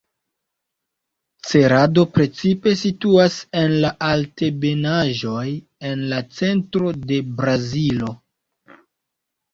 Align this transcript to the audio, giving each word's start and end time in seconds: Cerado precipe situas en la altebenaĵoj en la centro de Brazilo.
Cerado 1.49 2.05
precipe 2.15 2.73
situas 2.79 3.37
en 3.63 3.75
la 3.85 3.93
altebenaĵoj 4.07 5.47
en 5.91 6.05
la 6.15 6.23
centro 6.41 6.91
de 7.13 7.21
Brazilo. 7.43 8.15